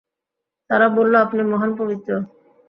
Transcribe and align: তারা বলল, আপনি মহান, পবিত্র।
তারা 0.69 0.87
বলল, 0.89 1.13
আপনি 1.15 1.41
মহান, 1.43 1.71
পবিত্র। 1.75 2.11